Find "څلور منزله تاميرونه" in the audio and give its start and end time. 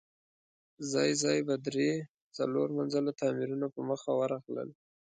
2.37-3.67